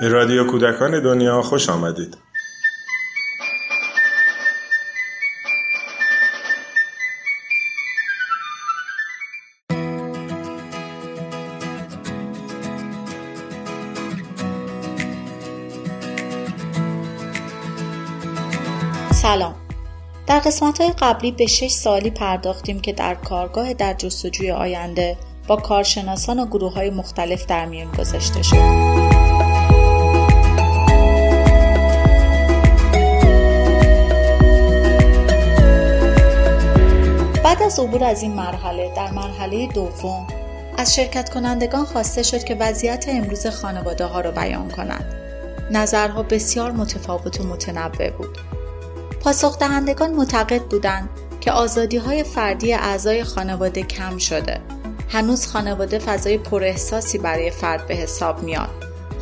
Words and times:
به 0.00 0.08
رادیو 0.08 0.44
کودکان 0.44 1.02
دنیا 1.02 1.42
خوش 1.42 1.68
آمدید. 1.68 2.16
سلام 19.12 19.54
در 20.26 20.38
قسمت 20.38 20.80
های 20.80 20.92
قبلی 21.00 21.32
به 21.32 21.46
شش 21.46 21.70
سالی 21.70 22.10
پرداختیم 22.10 22.80
که 22.80 22.92
در 22.92 23.14
کارگاه 23.14 23.74
در 23.74 23.94
جستجوی 23.94 24.50
آینده 24.50 25.16
با 25.46 25.56
کارشناسان 25.56 26.38
و 26.38 26.46
گروه 26.46 26.74
های 26.74 26.90
مختلف 26.90 27.46
در 27.46 27.66
میون 27.66 27.92
گذاشته 27.92 28.42
شد. 28.42 29.49
بعد 37.50 37.62
از 37.62 37.78
عبور 37.78 38.04
از 38.04 38.22
این 38.22 38.32
مرحله 38.32 38.92
در 38.96 39.10
مرحله 39.10 39.66
دوم 39.66 40.26
از 40.76 40.94
شرکت 40.94 41.30
کنندگان 41.30 41.84
خواسته 41.84 42.22
شد 42.22 42.44
که 42.44 42.54
وضعیت 42.54 43.04
امروز 43.08 43.46
خانواده 43.46 44.04
ها 44.04 44.20
را 44.20 44.30
بیان 44.30 44.68
کنند. 44.68 45.14
نظرها 45.70 46.22
بسیار 46.22 46.72
متفاوت 46.72 47.40
و 47.40 47.44
متنوع 47.44 48.10
بود. 48.10 48.38
پاسخ 49.20 49.58
دهندگان 49.58 50.14
معتقد 50.14 50.62
بودند 50.62 51.08
که 51.40 51.52
آزادی 51.52 51.96
های 51.96 52.24
فردی 52.24 52.72
اعضای 52.72 53.24
خانواده 53.24 53.82
کم 53.82 54.18
شده. 54.18 54.60
هنوز 55.08 55.46
خانواده 55.46 55.98
فضای 55.98 56.38
پر 56.38 56.64
احساسی 56.64 57.18
برای 57.18 57.50
فرد 57.50 57.86
به 57.86 57.94
حساب 57.94 58.42
میاد. 58.42 58.70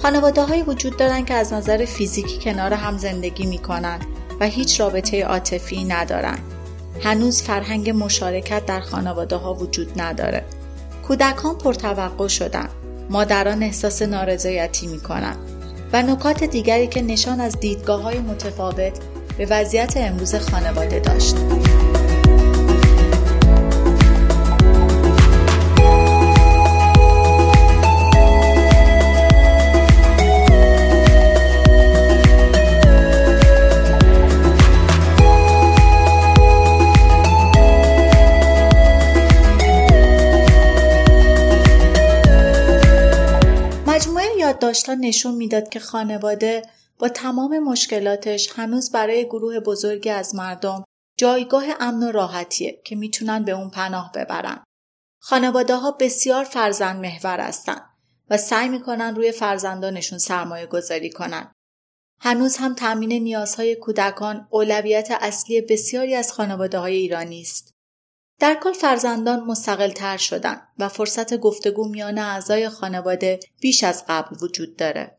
خانواده 0.02 0.42
های 0.42 0.62
وجود 0.62 0.96
دارند 0.96 1.26
که 1.26 1.34
از 1.34 1.52
نظر 1.52 1.84
فیزیکی 1.84 2.38
کنار 2.38 2.72
هم 2.74 2.98
زندگی 2.98 3.46
می 3.46 3.58
کنند 3.58 4.06
و 4.40 4.46
هیچ 4.46 4.80
رابطه 4.80 5.24
عاطفی 5.24 5.84
ندارند. 5.84 6.57
هنوز 7.02 7.42
فرهنگ 7.42 7.90
مشارکت 7.90 8.66
در 8.66 8.80
خانواده 8.80 9.36
ها 9.36 9.54
وجود 9.54 10.00
نداره. 10.00 10.44
کودکان 11.06 11.58
پرتوقع 11.58 12.28
شدن. 12.28 12.68
مادران 13.10 13.62
احساس 13.62 14.02
نارضایتی 14.02 14.86
می 14.86 15.00
کنند. 15.00 15.38
و 15.92 16.02
نکات 16.02 16.44
دیگری 16.44 16.86
که 16.86 17.02
نشان 17.02 17.40
از 17.40 17.60
دیدگاه 17.60 18.02
های 18.02 18.18
متفاوت 18.18 18.98
به 19.38 19.46
وضعیت 19.50 19.96
امروز 19.96 20.34
خانواده 20.34 21.00
داشت. 21.00 21.36
یادداشت‌ها 44.68 44.94
نشون 44.94 45.34
می‌داد 45.34 45.68
که 45.68 45.80
خانواده 45.80 46.62
با 46.98 47.08
تمام 47.08 47.58
مشکلاتش 47.58 48.50
هنوز 48.56 48.92
برای 48.92 49.24
گروه 49.24 49.60
بزرگی 49.60 50.10
از 50.10 50.34
مردم 50.34 50.84
جایگاه 51.18 51.64
امن 51.80 52.02
و 52.02 52.12
راحتیه 52.12 52.82
که 52.84 52.96
می‌تونن 52.96 53.44
به 53.44 53.52
اون 53.52 53.70
پناه 53.70 54.12
ببرن. 54.14 54.64
خانواده 55.20 55.76
ها 55.76 55.90
بسیار 55.90 56.44
فرزند 56.44 57.00
محور 57.00 57.40
هستن 57.40 57.80
و 58.30 58.36
سعی 58.36 58.68
می‌کنن 58.68 59.14
روی 59.14 59.32
فرزندانشون 59.32 60.18
سرمایه 60.18 60.66
گذاری 60.66 61.10
کنن. 61.10 61.52
هنوز 62.20 62.56
هم 62.56 62.74
تامین 62.74 63.12
نیازهای 63.12 63.76
کودکان 63.76 64.48
اولویت 64.50 65.08
اصلی 65.10 65.60
بسیاری 65.60 66.14
از 66.14 66.32
خانواده 66.32 66.78
های 66.78 66.96
ایرانی 66.96 67.40
است. 67.40 67.74
در 68.38 68.54
کل 68.62 68.72
فرزندان 68.72 69.40
مستقل 69.40 69.90
تر 69.90 70.16
شدن 70.16 70.60
و 70.78 70.88
فرصت 70.88 71.36
گفتگو 71.36 71.88
میان 71.88 72.18
اعضای 72.18 72.68
خانواده 72.68 73.40
بیش 73.60 73.84
از 73.84 74.04
قبل 74.08 74.36
وجود 74.40 74.76
داره. 74.76 75.18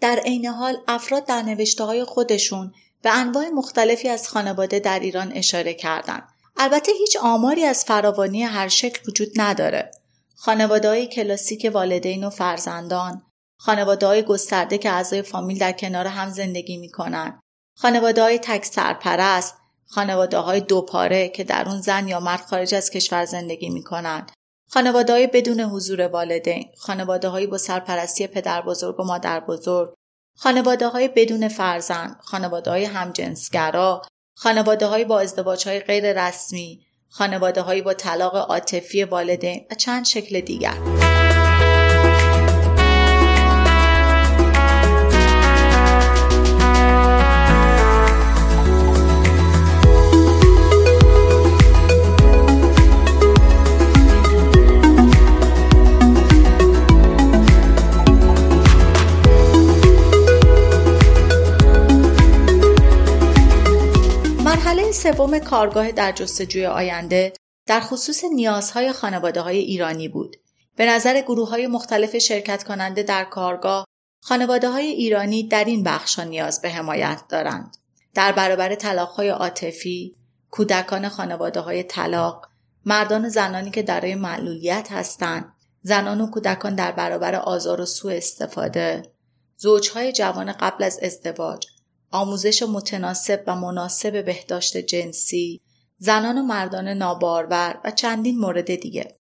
در 0.00 0.16
عین 0.24 0.46
حال 0.46 0.76
افراد 0.88 1.26
در 1.26 1.42
نوشته 1.42 1.84
های 1.84 2.04
خودشون 2.04 2.72
به 3.02 3.10
انواع 3.10 3.48
مختلفی 3.48 4.08
از 4.08 4.28
خانواده 4.28 4.78
در 4.78 5.00
ایران 5.00 5.32
اشاره 5.32 5.74
کردند. 5.74 6.28
البته 6.56 6.92
هیچ 6.92 7.16
آماری 7.16 7.64
از 7.64 7.84
فراوانی 7.84 8.42
هر 8.42 8.68
شکل 8.68 9.00
وجود 9.08 9.28
نداره. 9.36 9.90
خانواده 10.34 10.88
های 10.88 11.06
کلاسیک 11.06 11.70
والدین 11.74 12.24
و 12.24 12.30
فرزندان، 12.30 13.22
خانواده 13.58 14.06
های 14.06 14.22
گسترده 14.22 14.78
که 14.78 14.90
اعضای 14.90 15.22
فامیل 15.22 15.58
در 15.58 15.72
کنار 15.72 16.06
هم 16.06 16.30
زندگی 16.30 16.76
می‌کنن، 16.76 17.40
خانواده 17.74 18.22
های 18.22 18.38
تک 18.38 18.64
سرپرست، 18.64 19.54
خانواده 19.88 20.38
های 20.38 20.60
دوپاره 20.60 21.28
که 21.28 21.44
در 21.44 21.68
اون 21.68 21.80
زن 21.80 22.08
یا 22.08 22.20
مرد 22.20 22.40
خارج 22.40 22.74
از 22.74 22.90
کشور 22.90 23.24
زندگی 23.24 23.70
می‌کنن، 23.70 24.26
خانواده 24.68 25.12
های 25.12 25.26
بدون 25.26 25.60
حضور 25.60 26.00
والدین، 26.00 26.64
خانواده 26.78 27.28
های 27.28 27.46
با 27.46 27.58
سرپرستی 27.58 28.26
پدر 28.26 28.62
بزرگ 28.62 29.00
و 29.00 29.04
مادر 29.04 29.40
بزرگ، 29.40 29.94
خانواده 30.36 30.88
های 30.88 31.08
بدون 31.08 31.48
فرزند، 31.48 32.16
خانواده 32.20 32.70
های 32.70 32.84
همجنسگرا، 32.84 34.02
خانواده 34.34 34.86
های 34.86 35.04
با 35.04 35.20
ازدواج 35.20 35.68
های 35.68 35.80
غیر 35.80 36.26
رسمی، 36.26 36.86
خانواده 37.08 37.62
های 37.62 37.82
با 37.82 37.94
طلاق 37.94 38.36
عاطفی 38.36 39.04
والدین 39.04 39.66
و 39.70 39.74
چند 39.74 40.04
شکل 40.04 40.40
دیگر. 40.40 41.05
سوم 65.12 65.38
کارگاه 65.38 65.92
در 65.92 66.12
جستجوی 66.12 66.66
آینده 66.66 67.32
در 67.66 67.80
خصوص 67.80 68.24
نیازهای 68.24 68.92
خانواده 68.92 69.40
های 69.40 69.58
ایرانی 69.58 70.08
بود. 70.08 70.36
به 70.76 70.86
نظر 70.86 71.20
گروه 71.20 71.48
های 71.50 71.66
مختلف 71.66 72.18
شرکت 72.18 72.64
کننده 72.64 73.02
در 73.02 73.24
کارگاه، 73.24 73.84
خانواده 74.22 74.68
های 74.68 74.86
ایرانی 74.86 75.48
در 75.48 75.64
این 75.64 75.82
بخش 75.82 76.18
نیاز 76.18 76.62
به 76.62 76.70
حمایت 76.70 77.22
دارند. 77.28 77.76
در 78.14 78.32
برابر 78.32 78.74
طلاق 78.74 79.08
های 79.08 79.28
عاطفی، 79.28 80.16
کودکان 80.50 81.08
خانواده 81.08 81.60
های 81.60 81.82
طلاق، 81.82 82.46
مردان 82.84 83.24
و 83.24 83.28
زنانی 83.28 83.70
که 83.70 83.82
دارای 83.82 84.14
معلولیت 84.14 84.92
هستند، 84.92 85.52
زنان 85.82 86.20
و 86.20 86.30
کودکان 86.30 86.74
در 86.74 86.92
برابر 86.92 87.34
آزار 87.34 87.80
و 87.80 87.86
سوء 87.86 88.16
استفاده، 88.16 89.02
زوجهای 89.56 90.12
جوان 90.12 90.52
قبل 90.52 90.84
از 90.84 90.98
ازدواج، 91.02 91.66
آموزش 92.10 92.62
متناسب 92.62 93.44
و 93.46 93.56
مناسب 93.56 94.24
بهداشت 94.24 94.76
جنسی، 94.76 95.60
زنان 95.98 96.38
و 96.38 96.42
مردان 96.42 96.88
نابارور 96.88 97.80
و 97.84 97.90
چندین 97.90 98.38
مورد 98.38 98.74
دیگه. 98.74 99.16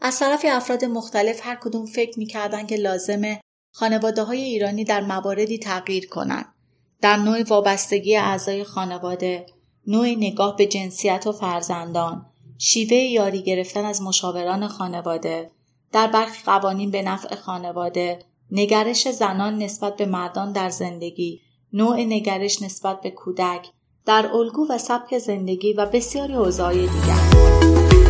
از 0.00 0.18
طرف 0.18 0.44
افراد 0.48 0.84
مختلف 0.84 1.40
هر 1.42 1.56
کدوم 1.56 1.86
فکر 1.86 2.18
می‌کردن 2.18 2.66
که 2.66 2.76
لازمه 2.76 3.40
خانواده 3.72 4.22
های 4.22 4.40
ایرانی 4.40 4.84
در 4.84 5.00
مواردی 5.00 5.58
تغییر 5.58 6.08
کنند. 6.08 6.54
در 7.00 7.16
نوع 7.16 7.42
وابستگی 7.42 8.16
اعضای 8.16 8.64
خانواده، 8.64 9.46
نوع 9.86 10.06
نگاه 10.06 10.56
به 10.56 10.66
جنسیت 10.66 11.26
و 11.26 11.32
فرزندان، 11.32 12.26
شیوه 12.58 12.96
یاری 12.96 13.42
گرفتن 13.42 13.84
از 13.84 14.02
مشاوران 14.02 14.68
خانواده، 14.68 15.50
در 15.92 16.06
برخی 16.06 16.42
قوانین 16.44 16.90
به 16.90 17.02
نفع 17.02 17.34
خانواده، 17.34 18.24
نگرش 18.50 19.08
زنان 19.08 19.58
نسبت 19.58 19.96
به 19.96 20.06
مردان 20.06 20.52
در 20.52 20.70
زندگی، 20.70 21.40
نوع 21.72 21.96
نگرش 21.96 22.62
نسبت 22.62 23.00
به 23.00 23.10
کودک، 23.10 23.66
در 24.06 24.30
الگو 24.34 24.66
و 24.70 24.78
سبک 24.78 25.18
زندگی 25.18 25.72
و 25.72 25.86
بسیاری 25.86 26.34
حوزه‌های 26.34 26.80
دیگر. 26.80 28.05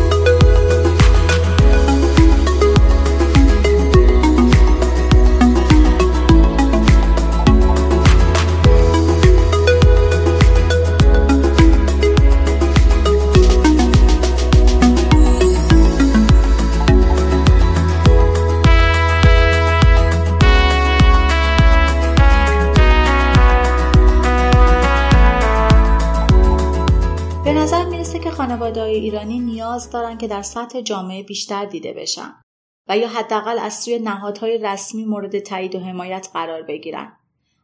خانواده 28.47 28.81
ایرانی 28.81 29.39
نیاز 29.39 29.89
دارن 29.89 30.17
که 30.17 30.27
در 30.27 30.41
سطح 30.41 30.81
جامعه 30.81 31.23
بیشتر 31.23 31.65
دیده 31.65 31.93
بشن. 31.93 32.33
و 32.87 32.97
یا 32.97 33.07
حداقل 33.07 33.59
از 33.59 33.73
سوی 33.73 33.99
نهادهای 33.99 34.57
رسمی 34.57 35.05
مورد 35.05 35.39
تایید 35.39 35.75
و 35.75 35.79
حمایت 35.79 36.27
قرار 36.33 36.61
بگیرند 36.61 37.17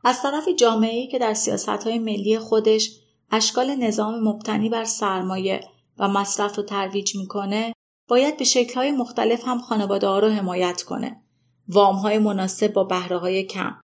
از 0.04 0.22
طرف 0.22 0.48
جامعه‌ای 0.60 1.08
که 1.08 1.20
در 1.20 1.34
سیاستهای 1.34 2.00
ملی 2.00 2.40
خودش 2.40 3.00
اشکال 3.32 3.76
نظام 3.76 4.24
مبتنی 4.24 4.70
بر 4.70 4.84
سرمایه 4.84 5.62
و 5.98 6.08
مصرف 6.08 6.56
رو 6.56 6.64
ترویج 6.64 7.16
می‌کنه 7.16 7.74
باید 8.10 8.38
به 8.38 8.44
شکلهای 8.44 8.92
مختلف 8.92 9.48
هم 9.48 9.60
خانواده 9.60 10.08
ها 10.08 10.20
رو 10.20 10.30
حمایت 10.30 10.82
کنه 10.82 11.24
وام 11.68 11.96
های 11.96 12.18
مناسب 12.18 12.74
با 12.74 12.84
بهره 12.84 13.18
های 13.18 13.44
کم 13.44 13.82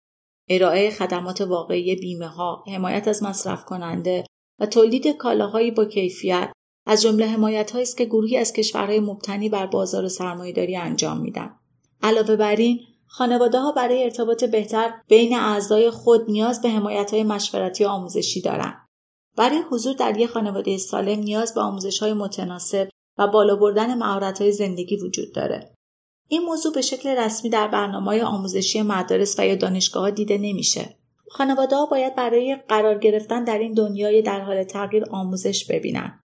ارائه 0.50 0.92
خدمات 0.92 1.42
واقعی 1.42 1.95
بیمه 1.95 2.28
ها 2.28 2.63
حمایت 2.68 3.07
از 3.07 3.24
مصرف 3.24 3.66
کننده 3.66 4.25
و 4.60 4.66
تولید 4.66 5.07
کالاهایی 5.07 5.72
با 5.72 5.86
کیفیت 5.86 6.52
از 6.89 7.01
جمله 7.01 7.25
حمایت 7.25 7.75
است 7.75 7.97
که 7.97 8.06
گروهی 8.06 8.38
از 8.38 8.53
کشورهای 8.53 9.00
مبتنی 9.00 9.50
بر 9.50 9.65
بازار 9.65 10.07
سرمایهداری 10.07 10.75
انجام 10.75 11.21
میدن 11.21 11.56
علاوه 12.03 12.36
بر 12.36 12.56
این 12.56 12.80
خانواده 13.07 13.59
ها 13.59 13.71
برای 13.71 14.03
ارتباط 14.03 14.44
بهتر 14.44 14.94
بین 15.07 15.36
اعضای 15.36 15.89
خود 15.89 16.30
نیاز 16.30 16.62
به 16.62 16.69
حمایت 16.69 17.13
های 17.13 17.24
مشورتی 17.24 17.86
آموزشی 17.86 18.41
دارند 18.41 18.88
برای 19.38 19.62
حضور 19.71 19.94
در 19.94 20.18
یک 20.19 20.30
خانواده 20.30 20.77
سالم 20.77 21.19
نیاز 21.19 21.53
به 21.53 21.62
آموزش 21.62 22.00
های 22.00 22.13
متناسب 22.13 22.89
و 23.18 23.27
بالا 23.27 23.56
بردن 23.56 23.97
مهارت 23.97 24.42
های 24.42 24.51
زندگی 24.51 24.97
وجود 24.97 25.33
داره. 25.33 25.74
این 26.27 26.42
موضوع 26.42 26.74
به 26.74 26.81
شکل 26.81 27.09
رسمی 27.09 27.50
در 27.50 27.68
برنامه 27.68 28.24
آموزشی 28.24 28.81
مدارس 28.81 29.39
و 29.39 29.45
یا 29.45 29.56
دانشگاه 29.56 30.12
دیده 30.12 30.38
نمیشه. 30.38 30.97
خانواده 31.31 31.75
ها 31.75 31.85
باید 31.85 32.15
برای 32.15 32.57
قرار 32.68 32.97
گرفتن 32.97 33.44
در 33.44 33.57
این 33.57 33.74
دنیای 33.74 34.21
در 34.21 34.42
حال 34.42 34.63
تغییر 34.63 35.03
آموزش 35.12 35.65
ببینن. 35.65 36.19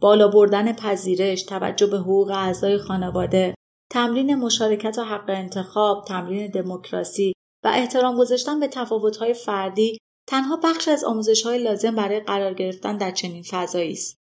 بالا 0.00 0.28
بردن 0.28 0.72
پذیرش، 0.72 1.42
توجه 1.42 1.86
به 1.86 1.98
حقوق 1.98 2.30
اعضای 2.30 2.78
خانواده، 2.78 3.54
تمرین 3.90 4.34
مشارکت 4.34 4.98
و 4.98 5.02
حق 5.02 5.24
انتخاب، 5.28 6.04
تمرین 6.04 6.50
دموکراسی 6.50 7.32
و 7.64 7.68
احترام 7.74 8.18
گذاشتن 8.18 8.60
به 8.60 8.68
تفاوت‌های 8.68 9.34
فردی 9.34 9.98
تنها 10.28 10.56
بخش 10.64 10.88
از 10.88 11.04
آموزش 11.04 11.42
های 11.42 11.58
لازم 11.58 11.94
برای 11.94 12.20
قرار 12.20 12.54
گرفتن 12.54 12.96
در 12.96 13.10
چنین 13.10 13.42
فضایی 13.42 13.92
است. 13.92 14.16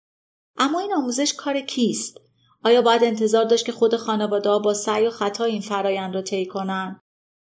اما 0.58 0.80
این 0.80 0.94
آموزش 0.94 1.34
کار 1.34 1.60
کیست؟ 1.60 2.18
آیا 2.64 2.82
باید 2.82 3.04
انتظار 3.04 3.46
داشت 3.46 3.66
که 3.66 3.72
خود 3.72 3.96
خانواده 3.96 4.60
با 4.60 4.74
سعی 4.74 5.08
و 5.08 5.10
خطا 5.10 5.44
این 5.44 5.62
فرایند 5.62 6.16
را 6.16 6.22
طی 6.22 6.46
کنند؟ 6.46 7.00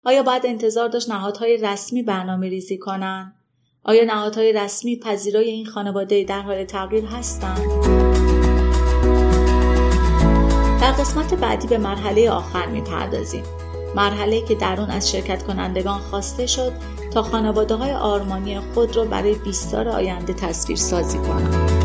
آیا 0.05 0.23
باید 0.23 0.47
انتظار 0.47 0.89
داشت 0.89 1.11
نهادهای 1.11 1.57
رسمی 1.57 2.03
برنامه 2.03 2.49
ریزی 2.49 2.79
کنند؟ 2.79 3.35
آیا 3.85 4.05
نهادهای 4.05 4.53
رسمی 4.53 5.01
پذیرای 5.01 5.51
این 5.51 5.67
خانواده 5.67 6.25
در 6.25 6.43
حال 6.43 6.65
تغییر 6.65 7.05
هستند؟ 7.05 7.98
در 10.81 10.93
قسمت 10.93 11.35
بعدی 11.35 11.69
به 11.69 11.79
مرحله 11.79 12.31
آخر 12.31 12.67
می‌پردازیم. 12.67 13.43
مرحله 13.95 14.41
که 14.41 14.55
در 14.55 14.81
اون 14.81 14.91
از 14.91 15.11
شرکت 15.11 15.43
کنندگان 15.43 15.99
خواسته 15.99 16.47
شد 16.47 16.73
تا 17.11 17.23
خانواده 17.23 17.75
های 17.75 17.93
آرمانی 17.93 18.61
خود 18.61 18.97
را 18.97 19.05
برای 19.05 19.35
بیستار 19.35 19.89
آینده 19.89 20.33
تصویر 20.33 20.79
سازی 20.79 21.19
کنند. 21.19 21.78